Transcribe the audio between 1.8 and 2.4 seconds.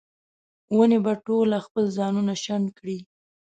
ځانونه